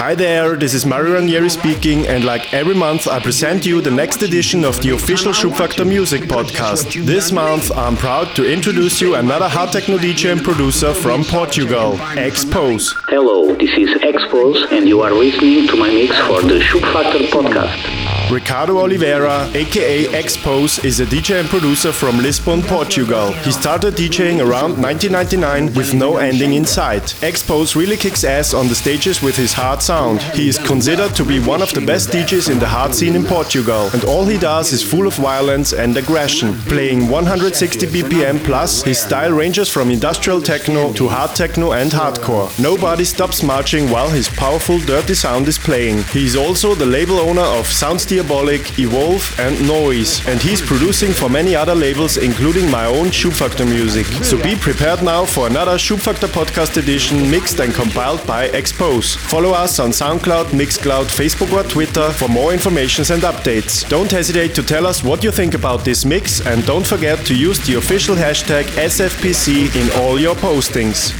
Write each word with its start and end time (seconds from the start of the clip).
Hi 0.00 0.14
there, 0.14 0.56
this 0.56 0.72
is 0.72 0.86
Mario 0.86 1.14
Ranieri 1.14 1.50
speaking, 1.50 2.06
and 2.06 2.24
like 2.24 2.54
every 2.54 2.74
month, 2.74 3.06
I 3.06 3.20
present 3.20 3.66
you 3.66 3.82
the 3.82 3.90
next 3.90 4.22
edition 4.22 4.64
of 4.64 4.80
the 4.80 4.90
official 4.94 5.32
Schubfaktor 5.32 5.86
Music 5.86 6.22
Podcast. 6.22 7.04
This 7.04 7.30
month, 7.30 7.70
I'm 7.76 7.96
proud 7.96 8.34
to 8.36 8.50
introduce 8.50 9.02
you 9.02 9.16
another 9.16 9.48
hard 9.48 9.72
techno 9.72 9.98
DJ 9.98 10.32
and 10.32 10.42
producer 10.42 10.94
from 10.94 11.24
Portugal, 11.24 12.00
X-Pose. 12.16 12.94
Hello, 13.08 13.54
this 13.54 13.76
is 13.76 13.90
X-Pose, 14.02 14.66
and 14.72 14.88
you 14.88 15.02
are 15.02 15.12
listening 15.12 15.66
to 15.68 15.76
my 15.76 15.90
mix 15.90 16.16
for 16.20 16.40
the 16.40 16.60
Schubfaktor 16.60 17.28
Podcast. 17.28 17.99
Ricardo 18.30 18.78
Oliveira, 18.78 19.50
aka 19.54 20.06
X-Pose, 20.14 20.84
is 20.84 21.00
a 21.00 21.06
DJ 21.06 21.40
and 21.40 21.48
producer 21.48 21.90
from 21.90 22.18
Lisbon, 22.18 22.62
Portugal. 22.62 23.32
He 23.32 23.50
started 23.50 23.94
DJing 23.94 24.38
around 24.38 24.80
1999 24.80 25.74
with 25.74 25.94
no 25.94 26.18
ending 26.18 26.52
in 26.52 26.64
sight. 26.64 27.20
X-Pose 27.24 27.74
really 27.74 27.96
kicks 27.96 28.22
ass 28.22 28.54
on 28.54 28.68
the 28.68 28.74
stages 28.76 29.20
with 29.20 29.36
his 29.36 29.52
hard 29.52 29.82
sound. 29.82 30.22
He 30.22 30.48
is 30.48 30.58
considered 30.58 31.12
to 31.16 31.24
be 31.24 31.40
one 31.40 31.60
of 31.60 31.72
the 31.74 31.80
best 31.80 32.10
DJs 32.10 32.52
in 32.52 32.60
the 32.60 32.68
hard 32.68 32.94
scene 32.94 33.16
in 33.16 33.24
Portugal, 33.24 33.90
and 33.92 34.04
all 34.04 34.24
he 34.24 34.38
does 34.38 34.72
is 34.72 34.80
full 34.80 35.08
of 35.08 35.14
violence 35.14 35.72
and 35.72 35.96
aggression. 35.96 36.54
Playing 36.68 37.08
160 37.08 37.86
BPM 37.88 38.44
plus, 38.44 38.82
his 38.84 39.00
style 39.00 39.32
ranges 39.32 39.68
from 39.68 39.90
industrial 39.90 40.40
techno 40.40 40.92
to 40.92 41.08
hard 41.08 41.34
techno 41.34 41.72
and 41.72 41.90
hardcore. 41.90 42.48
Nobody 42.62 43.04
stops 43.04 43.42
marching 43.42 43.90
while 43.90 44.08
his 44.08 44.28
powerful 44.28 44.78
dirty 44.78 45.14
sound 45.14 45.48
is 45.48 45.58
playing. 45.58 46.04
He 46.12 46.26
is 46.26 46.36
also 46.36 46.76
the 46.76 46.86
label 46.86 47.18
owner 47.18 47.42
of 47.58 47.66
Soundsteel 47.66 48.19
Diabolic, 48.20 48.78
Evolve, 48.78 49.40
and 49.40 49.66
Noise, 49.66 50.26
and 50.26 50.38
he's 50.42 50.60
producing 50.60 51.10
for 51.10 51.30
many 51.30 51.56
other 51.56 51.74
labels, 51.74 52.18
including 52.18 52.70
my 52.70 52.84
own 52.84 53.06
Schubfaktor 53.06 53.66
music. 53.66 54.04
So 54.22 54.36
be 54.42 54.56
prepared 54.56 55.02
now 55.02 55.24
for 55.24 55.46
another 55.46 55.76
Schubfaktor 55.78 56.28
podcast 56.28 56.76
edition 56.76 57.30
mixed 57.30 57.60
and 57.60 57.72
compiled 57.72 58.26
by 58.26 58.48
X-Pose. 58.48 59.16
Follow 59.16 59.52
us 59.52 59.78
on 59.78 59.90
SoundCloud, 59.90 60.48
Mixcloud, 60.50 61.06
Facebook, 61.06 61.50
or 61.52 61.66
Twitter 61.66 62.10
for 62.10 62.28
more 62.28 62.52
information 62.52 63.04
and 63.10 63.22
updates. 63.22 63.88
Don't 63.88 64.10
hesitate 64.10 64.54
to 64.54 64.62
tell 64.62 64.86
us 64.86 65.02
what 65.02 65.24
you 65.24 65.30
think 65.30 65.54
about 65.54 65.82
this 65.82 66.04
mix, 66.04 66.44
and 66.46 66.66
don't 66.66 66.86
forget 66.86 67.24
to 67.24 67.34
use 67.34 67.58
the 67.66 67.76
official 67.78 68.16
hashtag 68.16 68.64
SFPC 68.76 69.74
in 69.74 69.90
all 70.02 70.20
your 70.20 70.34
postings. 70.34 71.14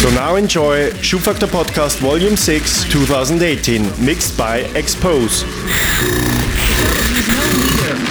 So 0.00 0.10
now 0.10 0.36
enjoy 0.36 0.90
Schubfaktor 1.02 1.48
Podcast 1.48 1.98
Volume 1.98 2.36
6 2.36 2.84
2018, 2.90 4.04
mixed 4.04 4.36
by 4.38 4.60
X-Pose. 4.74 5.44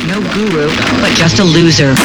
no 0.08 0.20
guru, 0.34 0.67
but 1.02 1.12
just 1.16 1.40
a 1.40 1.44
loser. 1.44 1.95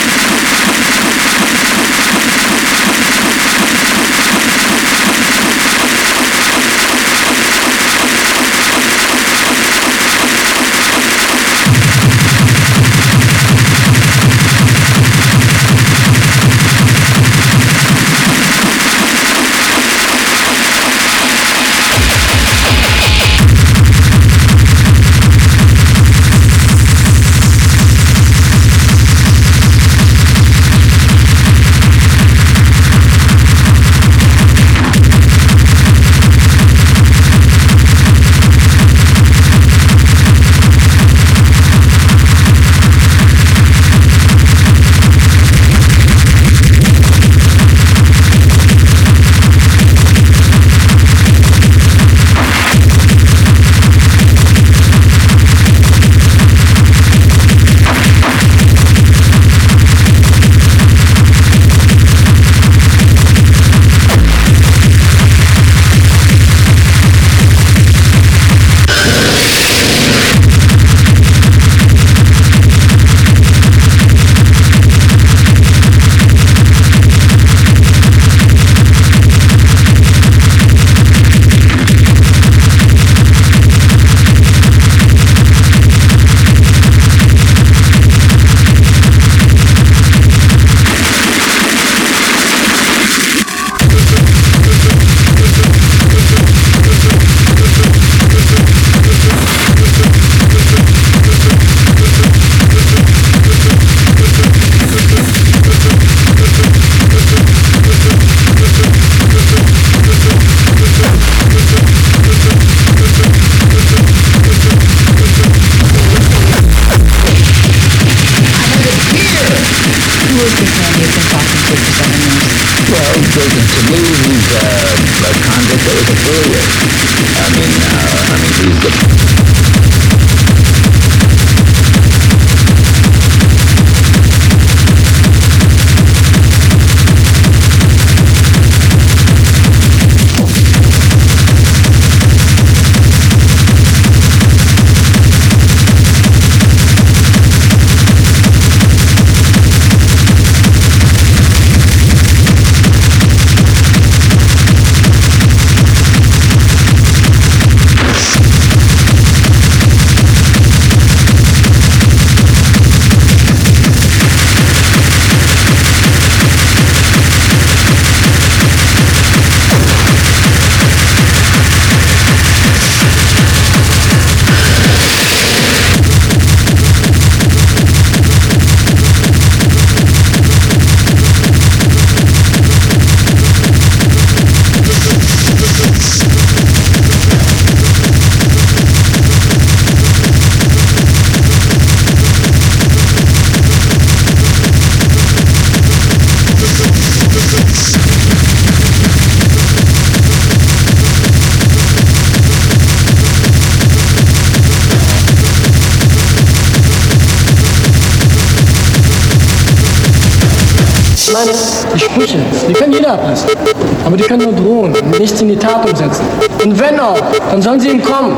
Die 214.20 214.26
können 214.26 214.42
nur 214.42 214.52
drohen 214.52 214.92
nichts 215.18 215.40
in 215.40 215.48
die 215.48 215.56
Tat 215.56 215.88
umsetzen. 215.88 216.24
Und 216.62 216.78
wenn 216.78 217.00
auch, 217.00 217.18
dann 217.50 217.62
sollen 217.62 217.80
sie 217.80 217.88
ihm 217.88 218.02
kommen. 218.02 218.36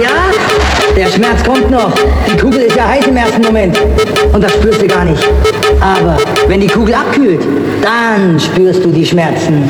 Ja, 0.00 0.30
der 0.96 1.06
Schmerz 1.06 1.44
kommt 1.44 1.70
noch. 1.70 1.92
Die 2.26 2.36
Kugel 2.36 2.62
ist 2.62 2.76
ja 2.76 2.88
heiß 2.88 3.06
im 3.06 3.16
ersten 3.16 3.42
Moment. 3.42 3.78
Und 4.32 4.42
das 4.42 4.52
spürst 4.52 4.82
du 4.82 4.86
gar 4.86 5.04
nicht. 5.04 5.22
Aber 5.80 6.16
wenn 6.48 6.60
die 6.60 6.66
Kugel 6.68 6.94
abkühlt, 6.94 7.42
dann 7.82 8.40
spürst 8.40 8.84
du 8.84 8.90
die 8.90 9.06
Schmerzen. 9.06 9.68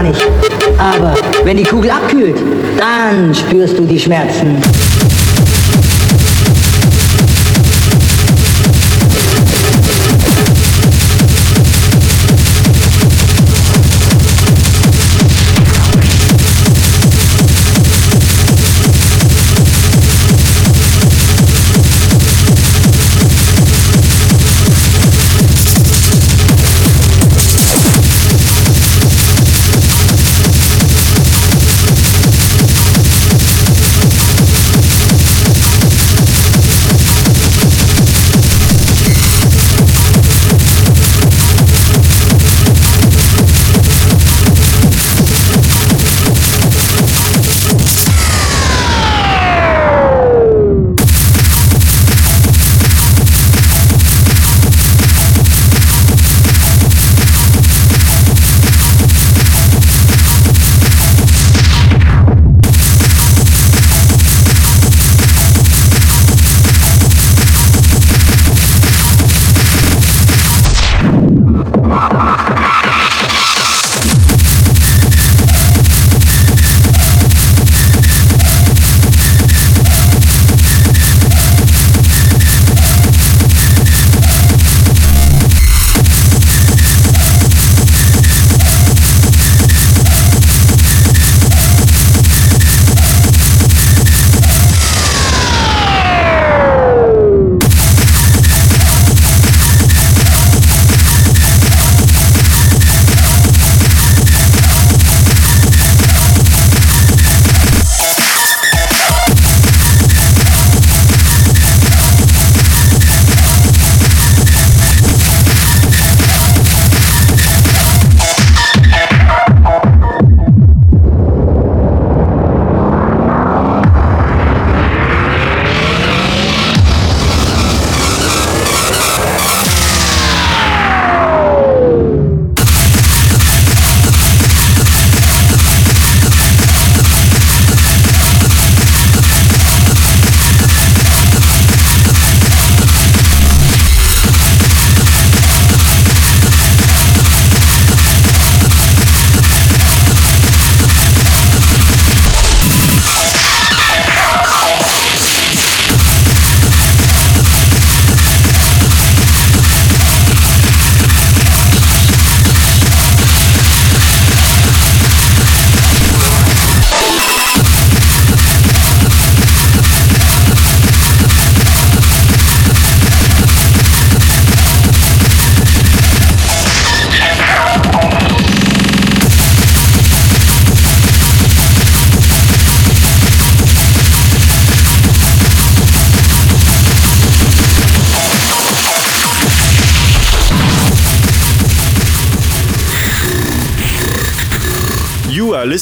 Gar 0.00 0.08
nicht. 0.08 0.26
Aber 0.78 1.14
wenn 1.44 1.56
die 1.56 1.64
Kugel 1.64 1.90
abkühlt, 1.90 2.36
dann 2.78 3.34
spürst 3.34 3.78
du 3.78 3.84
die 3.84 3.98
Schmerzen. 3.98 4.56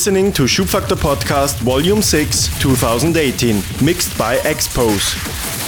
Listening 0.08 0.32
to 0.32 0.44
Schubfaktor 0.44 0.96
Podcast 0.96 1.58
Volume 1.58 2.00
6 2.00 2.58
2018, 2.60 3.62
mixed 3.84 4.16
by 4.16 4.36
X-Pose. 4.38 5.67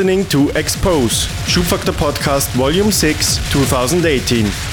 Listening 0.00 0.24
to 0.30 0.50
X-Pose, 0.52 1.26
Schubfaktor 1.44 1.92
Podcast 1.92 2.48
Volume 2.56 2.90
6, 2.90 3.36
2018. 3.52 4.69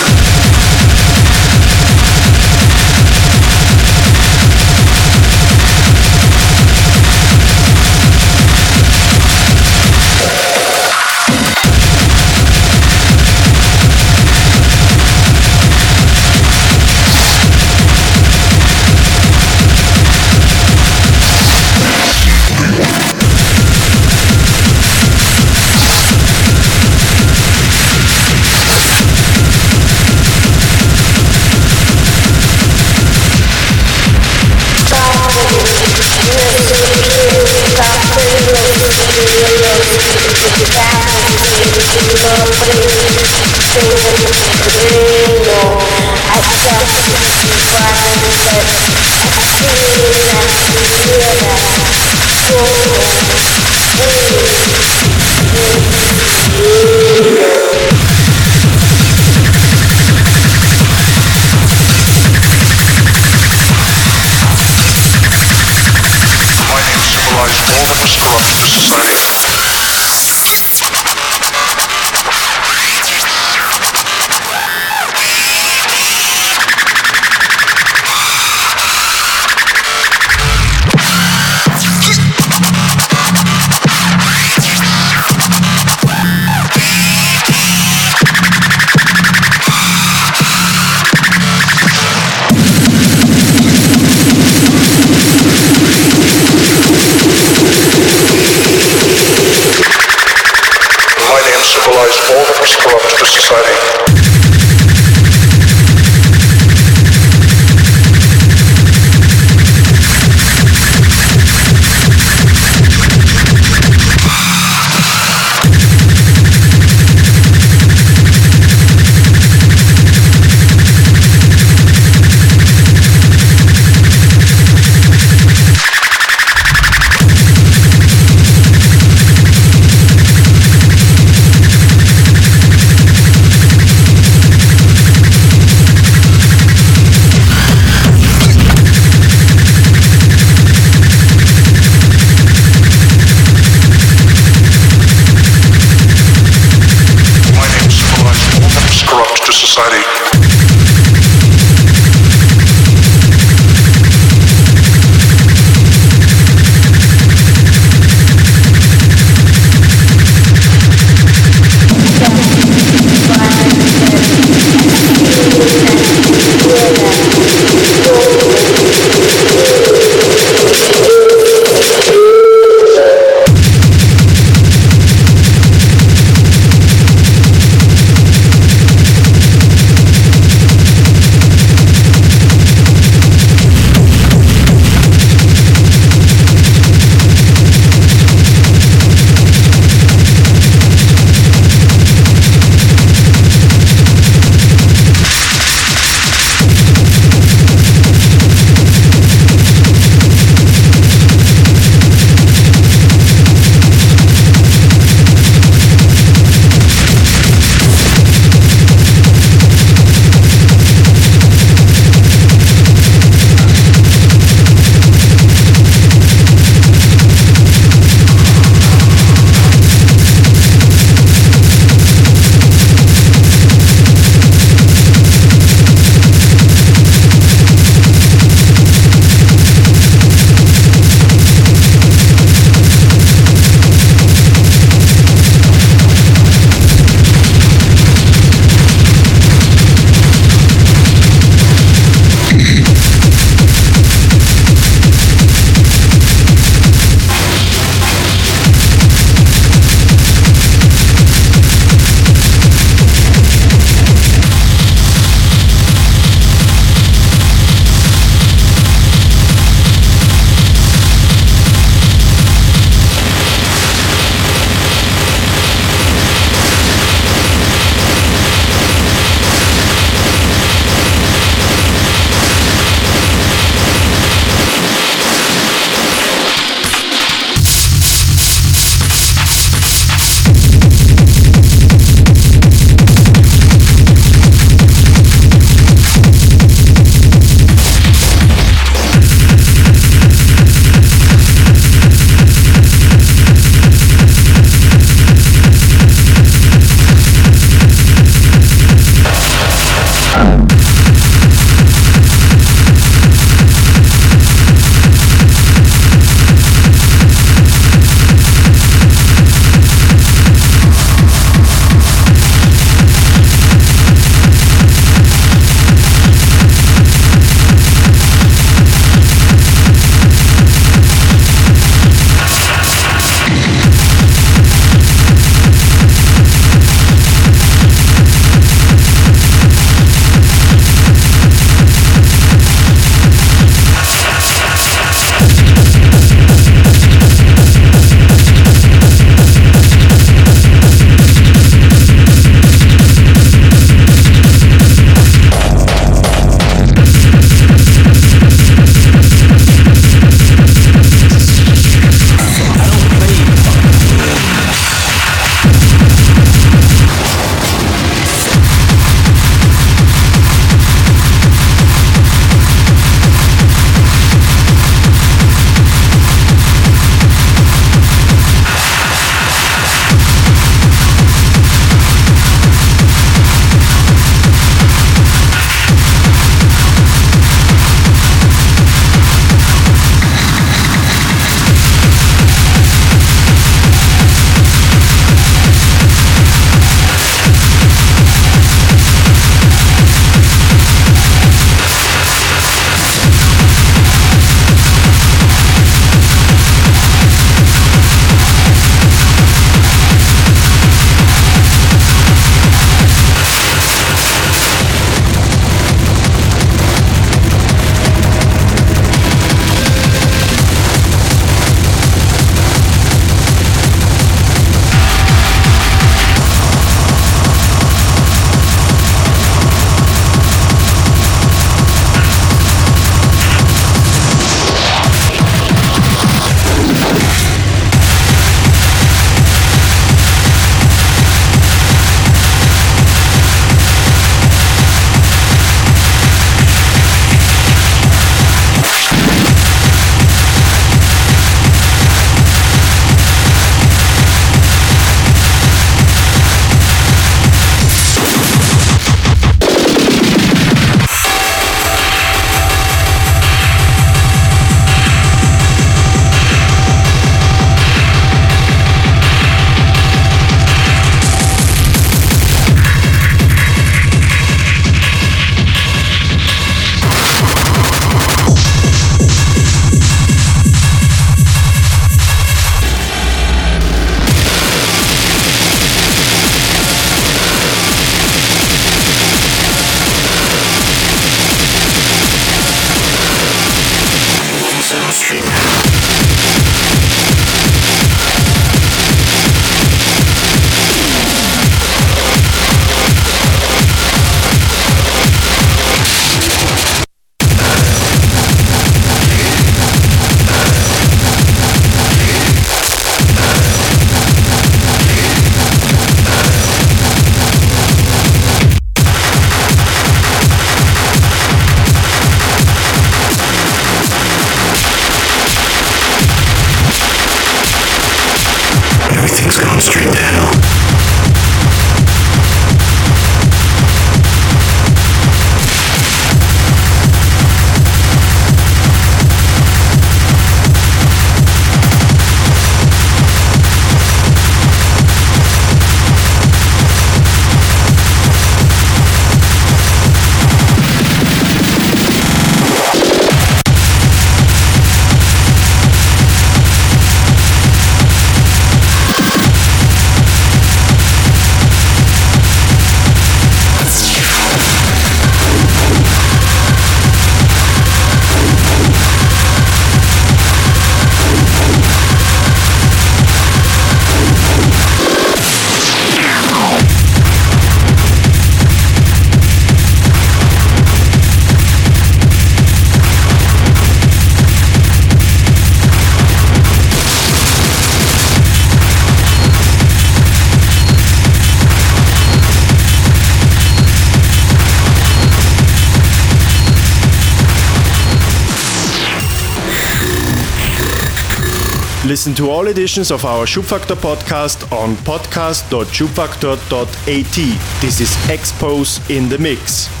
Listen 592.31 592.45
to 592.45 592.51
all 592.51 592.67
editions 592.67 593.11
of 593.11 593.25
our 593.25 593.45
Schubfaktor 593.45 593.97
podcast 593.97 594.71
on 594.71 594.95
podcast.schubfaktor.at. 595.03 597.81
This 597.81 597.99
is 597.99 598.29
X-Pose 598.29 599.01
in 599.09 599.27
the 599.27 599.37
Mix. 599.37 600.00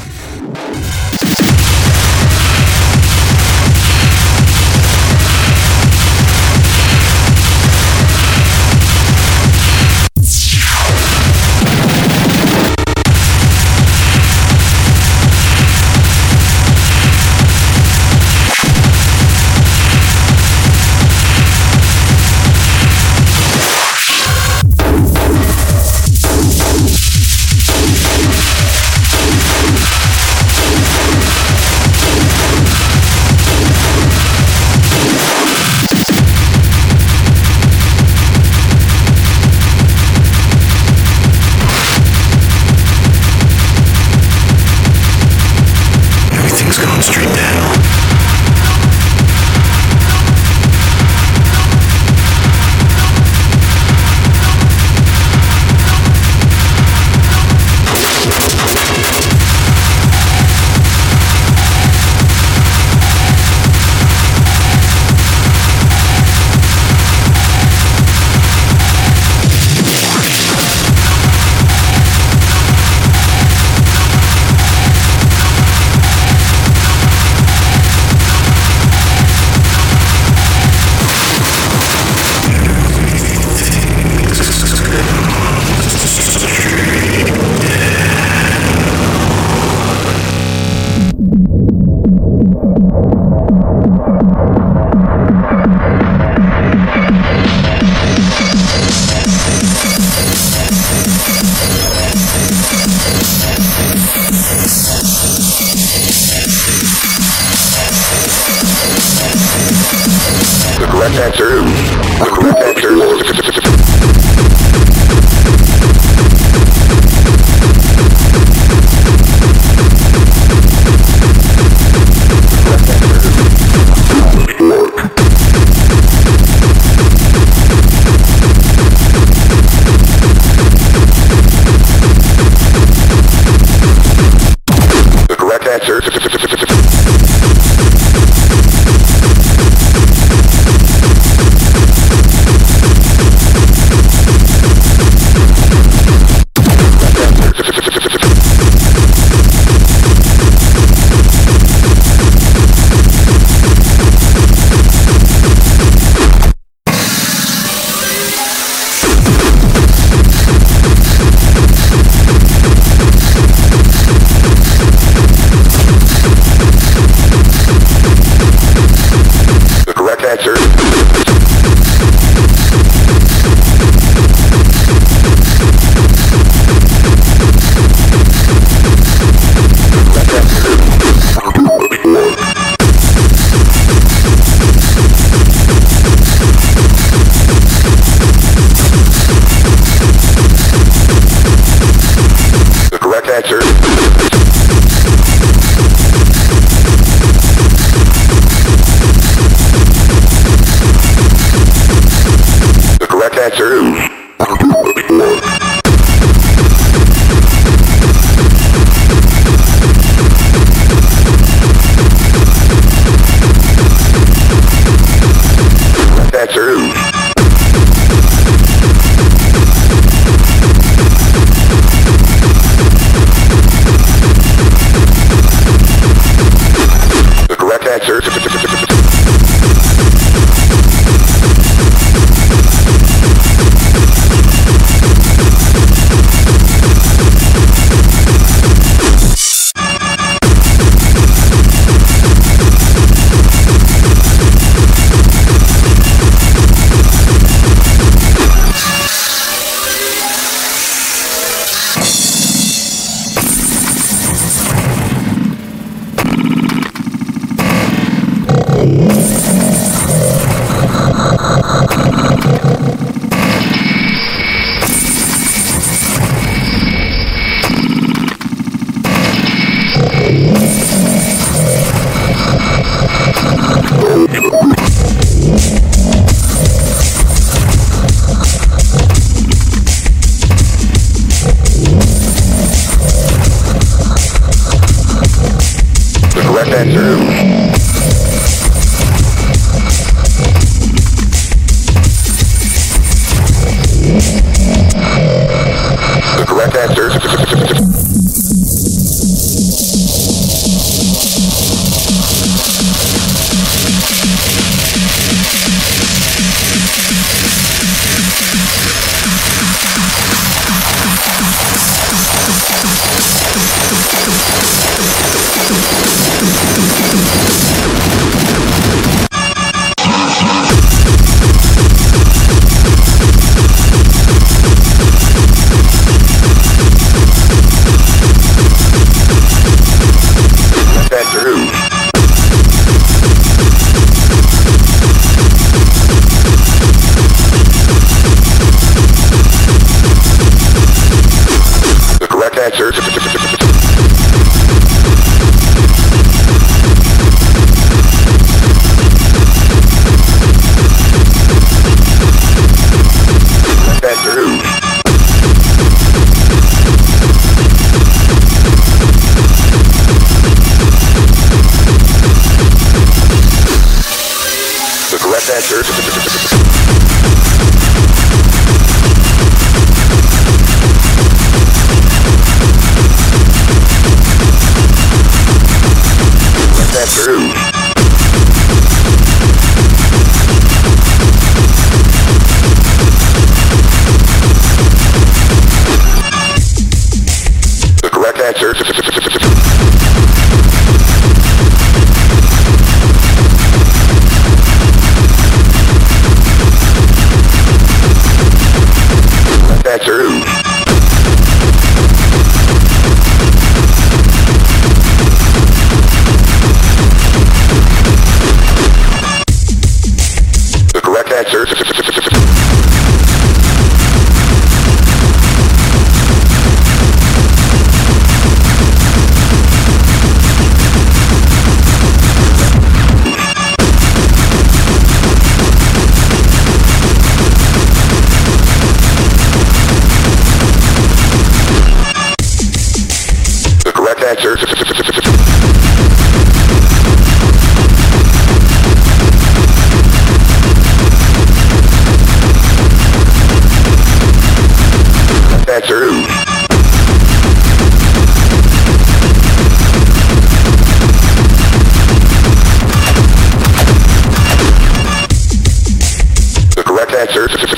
The 457.33 457.70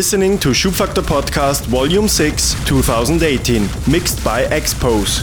listening 0.00 0.38
to 0.38 0.48
Schubfaktor 0.48 1.02
Podcast 1.02 1.66
Volume 1.66 2.08
6 2.08 2.54
2018, 2.64 3.68
mixed 3.86 4.24
by 4.24 4.44
X-Pose. 4.44 5.20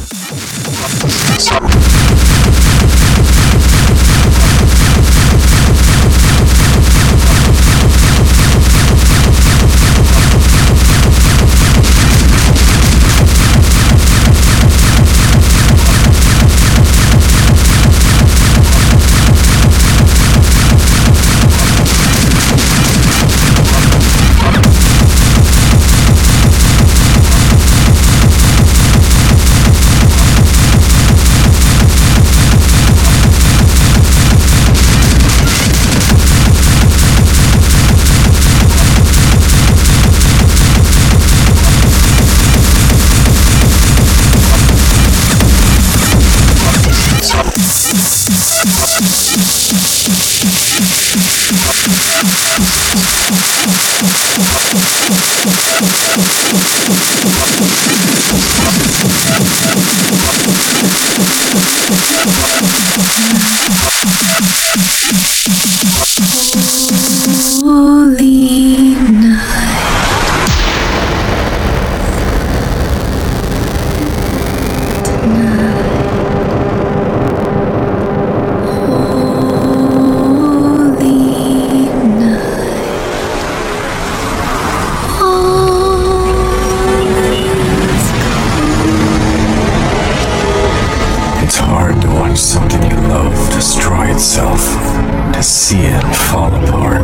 To 95.38 95.44
see 95.44 95.82
it 95.82 96.02
fall 96.16 96.52
apart. 96.56 97.04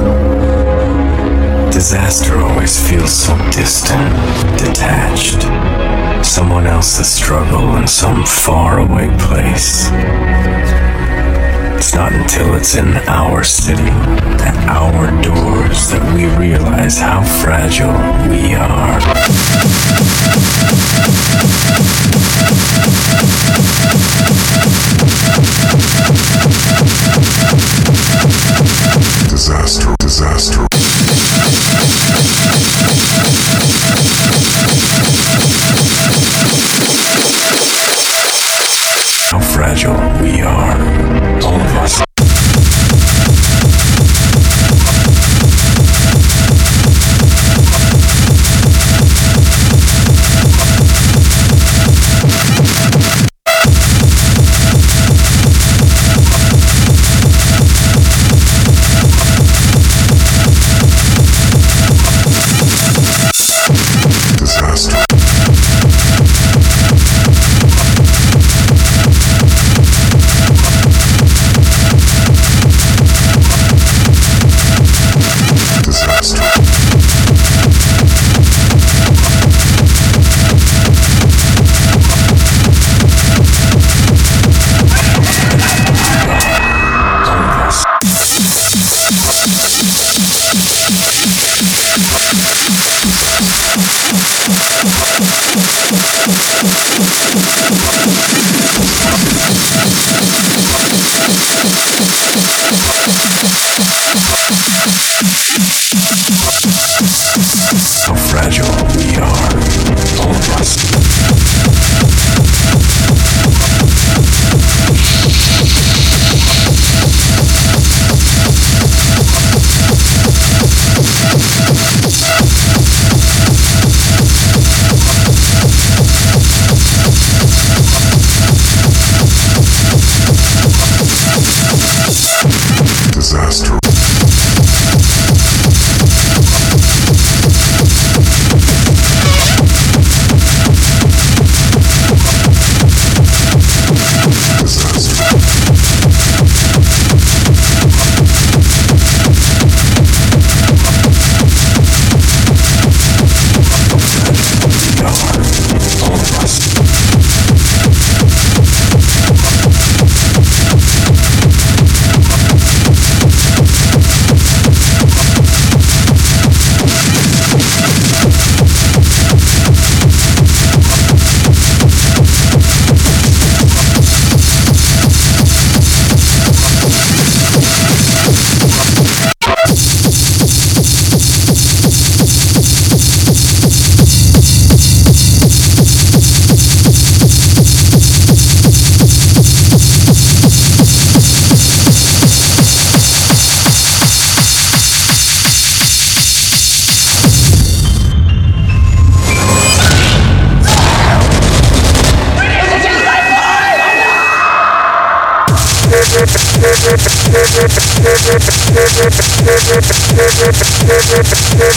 Disaster 1.71 2.36
always 2.39 2.79
feels 2.89 3.13
so 3.13 3.38
distant, 3.51 4.11
detached. 4.57 5.43
Someone 6.25 6.65
else's 6.65 7.07
struggle 7.07 7.77
in 7.77 7.88
some 7.88 8.25
faraway 8.25 9.15
place. 9.19 9.89
It's 11.86 11.93
not 11.93 12.13
until 12.13 12.55
it's 12.55 12.75
in 12.75 12.95
our 13.09 13.43
city, 13.43 13.81
at 14.39 14.55
our 14.69 15.11
doors, 15.21 15.89
that 15.91 16.01
we 16.15 16.27
realize 16.38 16.97
how 16.97 17.21
fragile 17.43 17.91
we 18.31 18.55
are. 18.55 18.99
Disaster, 29.29 29.93
disaster. 29.99 30.65
How 39.29 39.39
fragile 39.39 39.95
we 40.21 40.41
are, 40.41 41.22
all 41.46 41.56
of 41.56 41.76
us. 41.78 42.12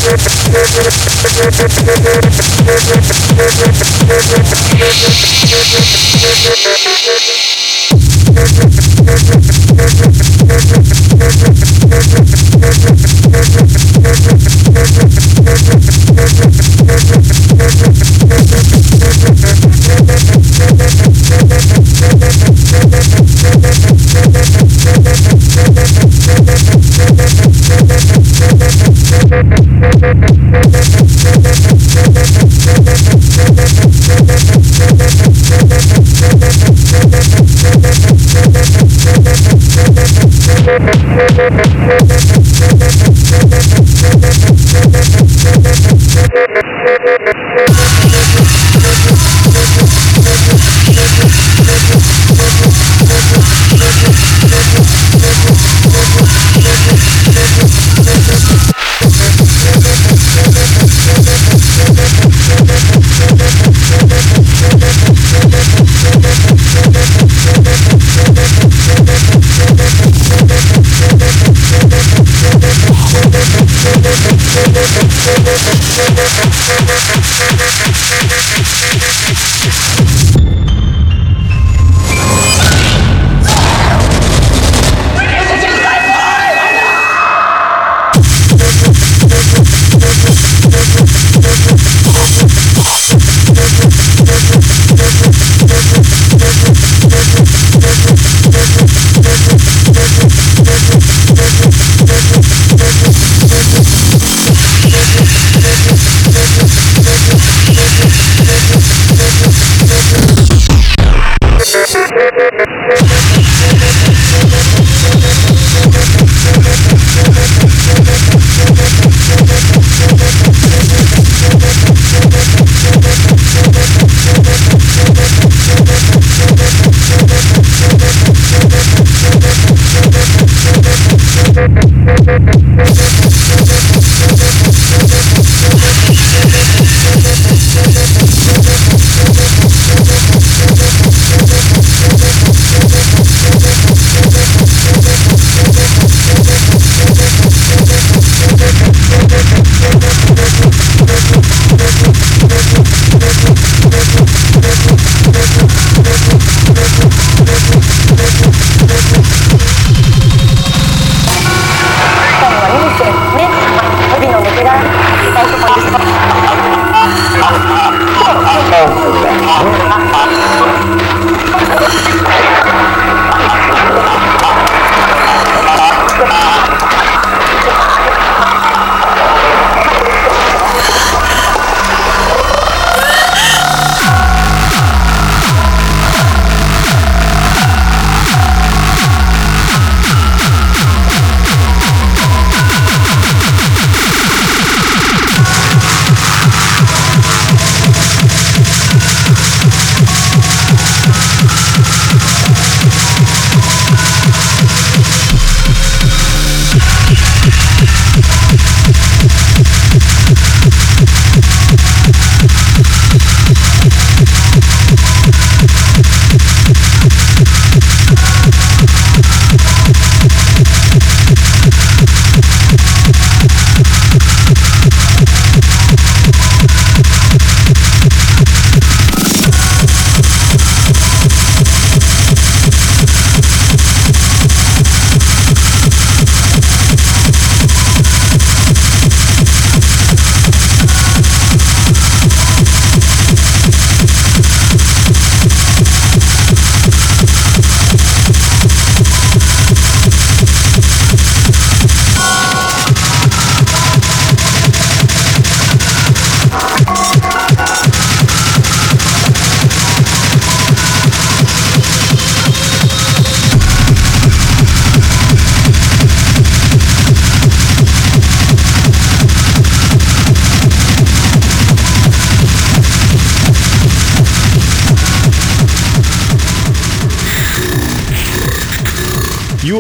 Disaster. 0.07 0.47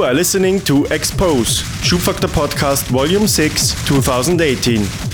Are 0.06 0.14
listening 0.14 0.60
to 0.60 0.86
X-Pose, 0.86 1.62
Schubfaktor 1.82 2.28
Podcast 2.28 2.84
Volume 2.84 3.26
6, 3.26 3.74
2018. 3.88 5.05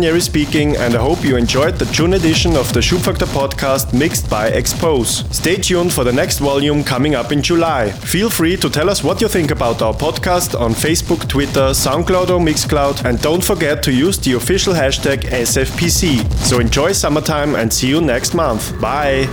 Ranieri 0.00 0.20
speaking, 0.22 0.76
and 0.76 0.94
I 0.94 0.98
hope 0.98 1.22
you 1.22 1.36
enjoyed 1.36 1.74
the 1.74 1.84
June 1.92 2.14
edition 2.14 2.56
of 2.56 2.72
the 2.72 2.80
Schubfaktor 2.80 3.26
podcast 3.26 3.92
mixed 3.92 4.30
by 4.30 4.48
X-Pose. 4.48 5.26
Stay 5.30 5.56
tuned 5.56 5.92
for 5.92 6.04
the 6.04 6.12
next 6.12 6.38
volume 6.38 6.82
coming 6.82 7.14
up 7.14 7.32
in 7.32 7.42
July. 7.42 7.90
Feel 7.90 8.30
free 8.30 8.56
to 8.56 8.70
tell 8.70 8.88
us 8.88 9.04
what 9.04 9.20
you 9.20 9.28
think 9.28 9.50
about 9.50 9.82
our 9.82 9.92
podcast 9.92 10.58
on 10.58 10.72
Facebook, 10.72 11.28
Twitter, 11.28 11.74
SoundCloud, 11.74 12.30
or 12.30 12.40
Mixcloud, 12.40 13.04
and 13.04 13.20
don't 13.20 13.44
forget 13.44 13.82
to 13.82 13.92
use 13.92 14.16
the 14.16 14.32
official 14.32 14.72
hashtag 14.72 15.24
SFPC. 15.24 16.32
So 16.46 16.60
enjoy 16.60 16.92
summertime 16.92 17.54
and 17.54 17.70
see 17.70 17.88
you 17.88 18.00
next 18.00 18.32
month. 18.32 18.80
Bye! 18.80 19.28